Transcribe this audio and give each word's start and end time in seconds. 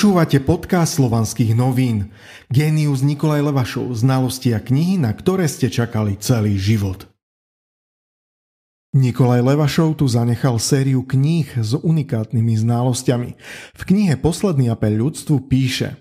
Počúvate 0.00 0.40
podcast 0.40 0.96
slovanských 0.96 1.52
novín. 1.52 2.08
Genius 2.48 3.04
Nikolaj 3.04 3.44
Levašov, 3.44 3.92
znalosti 3.92 4.56
a 4.56 4.60
knihy, 4.64 4.96
na 4.96 5.12
ktoré 5.12 5.44
ste 5.44 5.68
čakali 5.68 6.16
celý 6.16 6.56
život. 6.56 7.04
Nikolaj 8.96 9.44
Levašov 9.44 10.00
tu 10.00 10.08
zanechal 10.08 10.56
sériu 10.56 11.04
kníh 11.04 11.52
s 11.52 11.76
unikátnymi 11.76 12.56
znalosťami. 12.56 13.30
V 13.76 13.82
knihe 13.84 14.16
Posledný 14.16 14.72
apel 14.72 14.96
ľudstvu 14.96 15.44
píše 15.52 16.00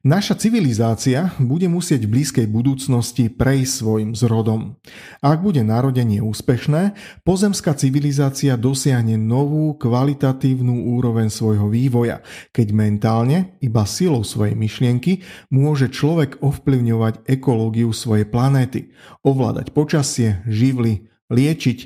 Naša 0.00 0.40
civilizácia 0.40 1.36
bude 1.36 1.68
musieť 1.68 2.08
v 2.08 2.16
blízkej 2.16 2.46
budúcnosti 2.48 3.28
prejsť 3.28 3.72
svojim 3.84 4.10
zrodom. 4.16 4.80
Ak 5.20 5.44
bude 5.44 5.60
narodenie 5.60 6.24
úspešné, 6.24 6.96
pozemská 7.22 7.76
civilizácia 7.76 8.56
dosiahne 8.56 9.20
novú 9.20 9.76
kvalitatívnu 9.76 10.96
úroveň 10.96 11.28
svojho 11.28 11.68
vývoja, 11.68 12.24
keď 12.56 12.72
mentálne, 12.72 13.38
iba 13.60 13.84
silou 13.84 14.24
svojej 14.24 14.56
myšlienky, 14.56 15.20
môže 15.52 15.92
človek 15.92 16.40
ovplyvňovať 16.40 17.28
ekológiu 17.28 17.92
svojej 17.92 18.24
planéty, 18.24 18.96
ovládať 19.20 19.76
počasie, 19.76 20.40
živly, 20.48 21.12
liečiť 21.28 21.78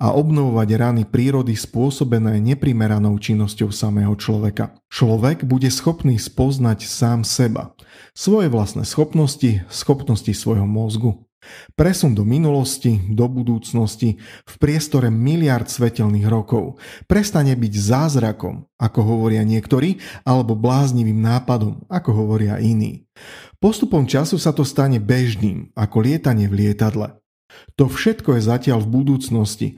a 0.00 0.16
obnovovať 0.16 0.68
rany 0.80 1.02
prírody 1.04 1.52
spôsobené 1.52 2.40
neprimeranou 2.40 3.20
činnosťou 3.20 3.68
samého 3.68 4.16
človeka. 4.16 4.72
Človek 4.88 5.44
bude 5.44 5.68
schopný 5.68 6.16
spoznať 6.16 6.88
sám 6.88 7.20
seba, 7.22 7.76
svoje 8.16 8.48
vlastné 8.48 8.88
schopnosti, 8.88 9.60
schopnosti 9.68 10.32
svojho 10.32 10.64
mozgu. 10.64 11.20
Presun 11.72 12.12
do 12.12 12.20
minulosti, 12.20 13.00
do 13.08 13.24
budúcnosti, 13.24 14.20
v 14.44 14.54
priestore 14.60 15.08
miliard 15.08 15.64
svetelných 15.72 16.28
rokov 16.28 16.76
prestane 17.08 17.56
byť 17.56 17.72
zázrakom, 17.72 18.68
ako 18.76 19.00
hovoria 19.00 19.40
niektorí, 19.40 20.00
alebo 20.28 20.52
bláznivým 20.52 21.16
nápadom, 21.16 21.80
ako 21.88 22.10
hovoria 22.12 22.60
iní. 22.60 23.08
Postupom 23.56 24.04
času 24.04 24.36
sa 24.36 24.52
to 24.52 24.68
stane 24.68 25.00
bežným, 25.00 25.72
ako 25.72 26.04
lietanie 26.04 26.44
v 26.44 26.68
lietadle. 26.68 27.19
To 27.78 27.88
všetko 27.88 28.36
je 28.36 28.42
zatiaľ 28.44 28.84
v 28.84 28.92
budúcnosti 29.00 29.68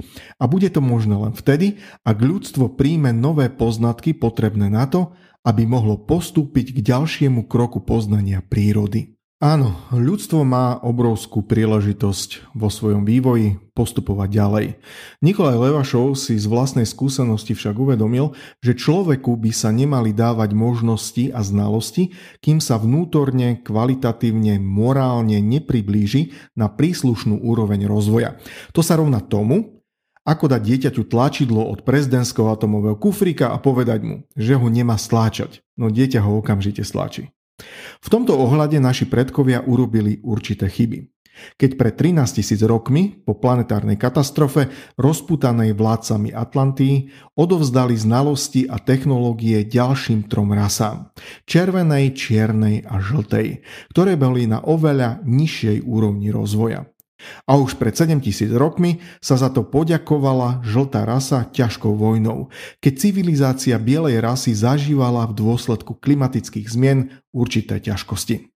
a 0.40 0.50
bude 0.50 0.68
to 0.72 0.82
možné 0.82 1.14
len 1.14 1.32
vtedy, 1.36 1.80
ak 2.02 2.18
ľudstvo 2.18 2.74
príjme 2.74 3.14
nové 3.14 3.48
poznatky 3.48 4.16
potrebné 4.16 4.68
na 4.68 4.90
to, 4.90 5.14
aby 5.42 5.66
mohlo 5.66 5.98
postúpiť 5.98 6.74
k 6.74 6.78
ďalšiemu 6.82 7.50
kroku 7.50 7.82
poznania 7.82 8.42
prírody. 8.42 9.18
Áno, 9.42 9.74
ľudstvo 9.90 10.46
má 10.46 10.78
obrovskú 10.86 11.42
príležitosť 11.42 12.54
vo 12.54 12.70
svojom 12.70 13.02
vývoji 13.02 13.58
postupovať 13.74 14.28
ďalej. 14.30 14.66
Nikolaj 15.18 15.58
Levašov 15.58 16.14
si 16.14 16.38
z 16.38 16.46
vlastnej 16.46 16.86
skúsenosti 16.86 17.50
však 17.58 17.74
uvedomil, 17.74 18.38
že 18.62 18.78
človeku 18.78 19.34
by 19.34 19.50
sa 19.50 19.74
nemali 19.74 20.14
dávať 20.14 20.54
možnosti 20.54 21.34
a 21.34 21.42
znalosti, 21.42 22.14
kým 22.38 22.62
sa 22.62 22.78
vnútorne, 22.78 23.58
kvalitatívne, 23.66 24.62
morálne 24.62 25.42
nepriblíži 25.42 26.38
na 26.54 26.70
príslušnú 26.70 27.42
úroveň 27.42 27.90
rozvoja. 27.90 28.38
To 28.78 28.78
sa 28.78 28.94
rovná 28.94 29.18
tomu, 29.18 29.82
ako 30.22 30.54
dať 30.54 30.62
dieťaťu 30.62 31.02
tlačidlo 31.10 31.66
od 31.66 31.82
prezidentského 31.82 32.46
atomového 32.46 32.94
kufrika 32.94 33.50
a 33.50 33.58
povedať 33.58 34.06
mu, 34.06 34.22
že 34.38 34.54
ho 34.54 34.70
nemá 34.70 34.94
stláčať. 34.94 35.66
No 35.74 35.90
dieťa 35.90 36.22
ho 36.22 36.38
okamžite 36.38 36.86
stláči. 36.86 37.34
V 38.02 38.08
tomto 38.08 38.34
ohľade 38.34 38.78
naši 38.82 39.06
predkovia 39.06 39.62
urobili 39.62 40.18
určité 40.22 40.66
chyby. 40.68 41.12
Keď 41.56 41.80
pred 41.80 41.94
13 41.96 42.38
tisíc 42.38 42.60
rokmi 42.60 43.24
po 43.24 43.34
planetárnej 43.40 43.96
katastrofe 43.96 44.68
rozputanej 45.00 45.72
vládcami 45.72 46.30
Atlantii 46.30 47.08
odovzdali 47.40 47.96
znalosti 47.96 48.68
a 48.68 48.76
technológie 48.76 49.64
ďalším 49.64 50.28
trom 50.28 50.52
rasám 50.52 51.08
červenej, 51.48 52.12
čiernej 52.12 52.84
a 52.84 53.00
žltej, 53.00 53.64
ktoré 53.96 54.20
boli 54.20 54.44
na 54.44 54.60
oveľa 54.60 55.24
nižšej 55.24 55.82
úrovni 55.88 56.28
rozvoja. 56.28 56.84
A 57.46 57.58
už 57.58 57.78
pred 57.78 57.94
7000 57.94 58.50
rokmi 58.54 59.02
sa 59.22 59.38
za 59.38 59.50
to 59.50 59.66
poďakovala 59.66 60.62
žltá 60.66 61.06
rasa 61.06 61.48
ťažkou 61.50 61.94
vojnou, 61.94 62.50
keď 62.82 62.92
civilizácia 62.98 63.76
bielej 63.78 64.22
rasy 64.22 64.54
zažívala 64.54 65.26
v 65.30 65.36
dôsledku 65.38 65.98
klimatických 65.98 66.66
zmien 66.66 67.14
určité 67.34 67.78
ťažkosti. 67.82 68.52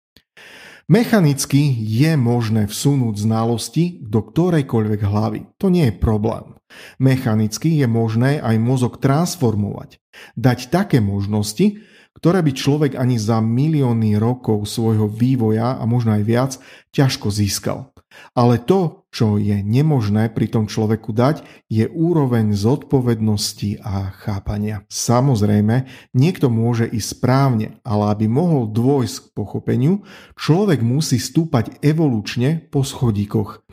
Mechanicky 0.86 1.74
je 1.82 2.14
možné 2.14 2.70
vsunúť 2.70 3.18
znalosti 3.18 3.98
do 4.06 4.22
ktorejkoľvek 4.22 5.00
hlavy. 5.02 5.40
To 5.58 5.66
nie 5.66 5.90
je 5.90 5.98
problém. 5.98 6.54
Mechanicky 7.02 7.74
je 7.74 7.90
možné 7.90 8.38
aj 8.38 8.54
mozog 8.62 9.02
transformovať. 9.02 9.98
Dať 10.38 10.70
také 10.70 11.02
možnosti, 11.02 11.82
ktoré 12.18 12.40
by 12.42 12.52
človek 12.52 12.92
ani 12.96 13.20
za 13.20 13.38
milióny 13.40 14.16
rokov 14.16 14.64
svojho 14.66 15.06
vývoja 15.06 15.76
a 15.76 15.84
možno 15.84 16.16
aj 16.16 16.22
viac 16.24 16.52
ťažko 16.92 17.28
získal. 17.28 17.92
Ale 18.32 18.56
to, 18.62 19.05
čo 19.16 19.40
je 19.40 19.64
nemožné 19.64 20.28
pri 20.28 20.44
tom 20.52 20.68
človeku 20.68 21.16
dať, 21.16 21.40
je 21.72 21.88
úroveň 21.88 22.52
zodpovednosti 22.52 23.80
a 23.80 24.12
chápania. 24.12 24.84
Samozrejme, 24.92 25.88
niekto 26.12 26.52
môže 26.52 26.84
ísť 26.84 27.08
správne, 27.16 27.80
ale 27.80 28.12
aby 28.12 28.28
mohol 28.28 28.68
dôjsť 28.68 29.16
k 29.16 29.26
pochopeniu, 29.32 30.04
človek 30.36 30.84
musí 30.84 31.16
stúpať 31.16 31.80
evolučne 31.80 32.60
po 32.68 32.84
schodíkoch. 32.84 33.64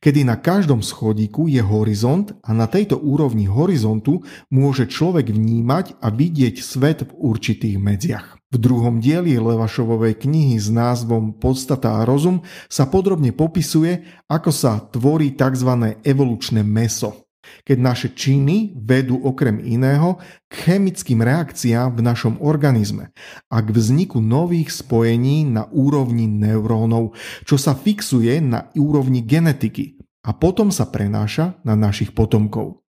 Kedy 0.00 0.24
na 0.24 0.40
každom 0.40 0.80
schodíku 0.80 1.44
je 1.44 1.60
horizont 1.60 2.32
a 2.40 2.56
na 2.56 2.64
tejto 2.64 2.96
úrovni 2.96 3.44
horizontu 3.44 4.24
môže 4.48 4.88
človek 4.88 5.28
vnímať 5.28 6.00
a 6.00 6.08
vidieť 6.08 6.56
svet 6.64 7.04
v 7.04 7.12
určitých 7.12 7.76
medziach. 7.76 8.40
V 8.56 8.64
druhom 8.64 9.04
dieli 9.04 9.36
Levašovovej 9.36 10.24
knihy 10.24 10.56
s 10.56 10.72
názvom 10.72 11.36
Podstata 11.36 12.00
a 12.00 12.08
rozum 12.08 12.40
sa 12.72 12.88
podrobne 12.88 13.36
popisuje, 13.36 14.00
ako 14.32 14.48
sa 14.48 14.80
tvorí 14.80 15.36
tzv. 15.36 16.00
evolučné 16.00 16.64
meso, 16.64 17.28
keď 17.68 17.76
naše 17.76 18.08
činy 18.16 18.72
vedú 18.80 19.20
okrem 19.20 19.60
iného 19.60 20.16
k 20.48 20.72
chemickým 20.72 21.20
reakciám 21.20 22.00
v 22.00 22.00
našom 22.00 22.40
organizme 22.40 23.12
a 23.52 23.60
k 23.60 23.68
vzniku 23.76 24.24
nových 24.24 24.72
spojení 24.72 25.44
na 25.44 25.68
úrovni 25.68 26.24
neurónov, 26.24 27.12
čo 27.44 27.60
sa 27.60 27.76
fixuje 27.76 28.40
na 28.40 28.72
úrovni 28.72 29.20
genetiky 29.20 30.00
a 30.24 30.32
potom 30.32 30.72
sa 30.72 30.88
prenáša 30.88 31.60
na 31.60 31.76
našich 31.76 32.16
potomkov. 32.16 32.85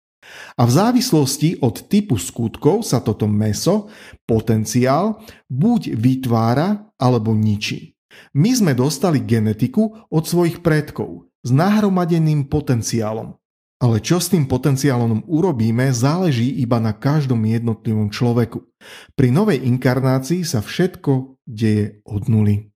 A 0.56 0.62
v 0.64 0.72
závislosti 0.72 1.60
od 1.60 1.87
typu 1.87 2.16
skutkov 2.16 2.82
sa 2.82 3.04
toto 3.04 3.28
meso, 3.28 3.92
potenciál, 4.25 5.20
buď 5.53 5.94
vytvára 5.94 6.88
alebo 6.97 7.37
ničí. 7.37 7.97
My 8.32 8.56
sme 8.56 8.72
dostali 8.72 9.20
genetiku 9.20 10.09
od 10.09 10.25
svojich 10.25 10.65
predkov 10.65 11.28
s 11.44 11.50
nahromadeným 11.53 12.48
potenciálom. 12.48 13.36
Ale 13.76 14.00
čo 14.00 14.16
s 14.16 14.32
tým 14.32 14.48
potenciálom 14.48 15.28
urobíme, 15.28 15.92
záleží 15.92 16.48
iba 16.65 16.81
na 16.81 16.97
každom 16.97 17.44
jednotlivom 17.44 18.09
človeku. 18.09 18.65
Pri 19.12 19.28
novej 19.28 19.69
inkarnácii 19.69 20.48
sa 20.48 20.65
všetko 20.65 21.36
deje 21.44 22.00
od 22.09 22.25
nuly. 22.32 22.72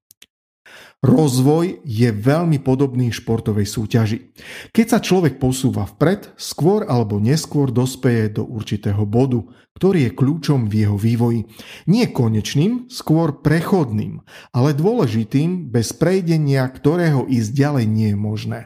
Rozvoj 1.01 1.81
je 1.81 2.13
veľmi 2.13 2.61
podobný 2.61 3.09
športovej 3.09 3.65
súťaži. 3.65 4.37
Keď 4.69 4.87
sa 4.87 4.99
človek 5.01 5.41
posúva 5.41 5.89
vpred, 5.89 6.37
skôr 6.37 6.85
alebo 6.85 7.17
neskôr 7.17 7.73
dospeje 7.73 8.29
do 8.37 8.45
určitého 8.45 9.09
bodu, 9.09 9.41
ktorý 9.81 10.13
je 10.13 10.13
kľúčom 10.13 10.69
v 10.69 10.85
jeho 10.85 11.01
vývoji. 11.01 11.49
Nie 11.89 12.13
konečným, 12.13 12.93
skôr 12.93 13.41
prechodným, 13.41 14.21
ale 14.53 14.77
dôležitým, 14.77 15.73
bez 15.73 15.97
prejdenia 15.97 16.69
ktorého 16.69 17.25
ísť 17.25 17.51
ďalej 17.57 17.85
nie 17.89 18.09
je 18.13 18.19
možné. 18.21 18.61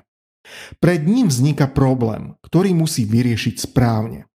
Pred 0.82 1.06
ním 1.06 1.30
vzniká 1.30 1.70
problém, 1.70 2.34
ktorý 2.42 2.74
musí 2.74 3.06
vyriešiť 3.06 3.62
správne. 3.62 4.26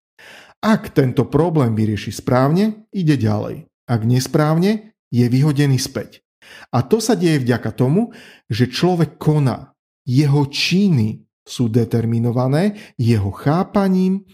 Ak 0.64 0.96
tento 0.96 1.28
problém 1.28 1.76
vyrieši 1.76 2.16
správne, 2.16 2.88
ide 2.96 3.20
ďalej. 3.20 3.68
Ak 3.92 4.08
nesprávne, 4.08 4.96
je 5.12 5.26
vyhodený 5.28 5.76
späť. 5.84 6.24
A 6.70 6.86
to 6.86 7.02
sa 7.02 7.18
deje 7.18 7.42
vďaka 7.42 7.72
tomu, 7.74 8.14
že 8.50 8.70
človek 8.70 9.18
koná. 9.18 9.74
Jeho 10.06 10.46
činy 10.50 11.26
sú 11.46 11.66
determinované 11.70 12.78
jeho 12.98 13.34
chápaním, 13.34 14.26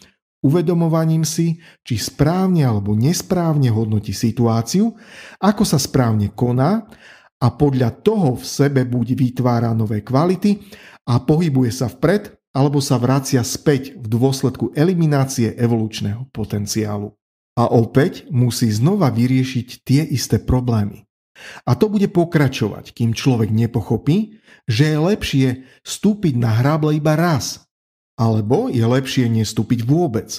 uvedomovaním 0.44 1.26
si, 1.26 1.58
či 1.82 1.96
správne 1.98 2.68
alebo 2.68 2.94
nesprávne 2.94 3.74
hodnotí 3.74 4.14
situáciu, 4.14 4.94
ako 5.42 5.64
sa 5.66 5.80
správne 5.82 6.30
koná 6.36 6.86
a 7.42 7.48
podľa 7.50 8.04
toho 8.06 8.38
v 8.38 8.46
sebe 8.46 8.86
buď 8.86 9.08
vytvára 9.18 9.74
nové 9.74 10.06
kvality 10.06 10.62
a 11.10 11.18
pohybuje 11.18 11.72
sa 11.74 11.90
vpred, 11.90 12.36
alebo 12.56 12.80
sa 12.80 12.96
vracia 12.96 13.44
späť 13.44 14.00
v 14.00 14.08
dôsledku 14.08 14.72
eliminácie 14.80 15.52
evolučného 15.60 16.32
potenciálu. 16.32 17.12
A 17.60 17.68
opäť 17.68 18.28
musí 18.32 18.72
znova 18.72 19.12
vyriešiť 19.12 19.68
tie 19.84 20.02
isté 20.08 20.40
problémy. 20.40 21.04
A 21.68 21.76
to 21.76 21.92
bude 21.92 22.08
pokračovať, 22.12 22.96
kým 22.96 23.12
človek 23.12 23.52
nepochopí, 23.52 24.40
že 24.66 24.96
je 24.96 24.98
lepšie 24.98 25.48
stúpiť 25.84 26.34
na 26.40 26.52
hráble 26.64 26.98
iba 26.98 27.14
raz, 27.14 27.68
alebo 28.16 28.72
je 28.72 28.82
lepšie 28.82 29.28
nestúpiť 29.28 29.84
vôbec 29.84 30.32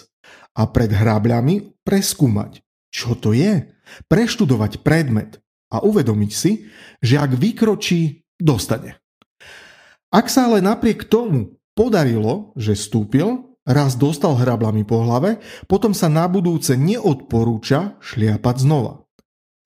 a 0.57 0.65
pred 0.65 0.89
hrábľami 0.89 1.85
preskúmať, 1.85 2.65
čo 2.89 3.13
to 3.15 3.37
je 3.37 3.69
preštudovať 4.09 4.83
predmet 4.83 5.39
a 5.71 5.85
uvedomiť 5.85 6.33
si, 6.33 6.67
že 7.05 7.21
ak 7.21 7.37
vykročí, 7.37 8.25
dostane. 8.37 8.99
Ak 10.11 10.33
sa 10.33 10.49
ale 10.49 10.65
napriek 10.65 11.07
tomu 11.07 11.61
podarilo, 11.77 12.57
že 12.57 12.79
stúpil, 12.79 13.57
raz 13.67 13.99
dostal 13.99 14.39
hrablami 14.39 14.87
po 14.87 15.03
hlave, 15.03 15.43
potom 15.67 15.93
sa 15.93 16.07
na 16.07 16.25
budúce 16.31 16.79
neodporúča 16.79 17.99
šliapať 18.01 18.57
znova. 18.63 19.06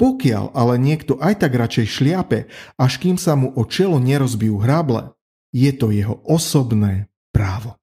Pokiaľ 0.01 0.57
ale 0.57 0.81
niekto 0.81 1.21
aj 1.21 1.45
tak 1.45 1.53
radšej 1.53 1.87
šliape, 2.01 2.49
až 2.81 2.93
kým 2.97 3.21
sa 3.21 3.37
mu 3.37 3.53
o 3.53 3.69
čelo 3.69 4.01
nerozbijú 4.01 4.57
hrable, 4.65 5.13
je 5.53 5.69
to 5.77 5.93
jeho 5.93 6.25
osobné 6.25 7.13
právo. 7.37 7.80